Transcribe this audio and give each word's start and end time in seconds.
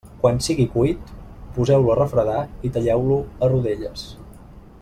Quan 0.21 0.37
sigui 0.45 0.63
cuit, 0.75 1.11
poseu-lo 1.57 1.93
a 1.95 1.97
refredar 1.99 2.41
i 2.71 2.75
talleu-lo 2.79 3.19
a 3.49 3.55
rodelles. 3.55 4.09